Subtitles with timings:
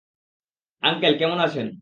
[0.83, 1.67] Uncle, কেমন আছেন?